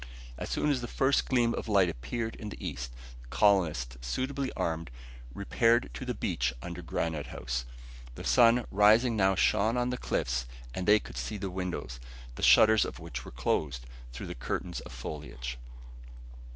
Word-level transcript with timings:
As 0.35 0.49
soon 0.49 0.71
as 0.71 0.81
the 0.81 0.87
first 0.87 1.29
gleam 1.29 1.53
of 1.53 1.67
light 1.67 1.87
appeared 1.87 2.35
in 2.37 2.49
the 2.49 2.57
east, 2.67 2.91
the 3.21 3.27
colonists, 3.27 3.97
suitably 4.01 4.51
armed, 4.57 4.89
repaired 5.35 5.91
to 5.93 6.05
the 6.05 6.15
beach 6.15 6.51
under 6.59 6.81
Granite 6.81 7.27
House. 7.27 7.65
The 8.15 8.65
rising 8.71 9.11
sun 9.11 9.15
now 9.15 9.35
shone 9.35 9.77
on 9.77 9.91
the 9.91 9.99
cliff 9.99 10.47
and 10.73 10.87
they 10.87 10.99
could 10.99 11.17
see 11.17 11.37
the 11.37 11.51
windows, 11.51 11.99
the 12.33 12.41
shutters 12.41 12.83
of 12.83 12.97
which 12.97 13.23
were 13.25 13.29
closed, 13.29 13.85
through 14.11 14.25
the 14.25 14.33
curtains 14.33 14.79
of 14.79 14.91
foliage. 14.91 15.59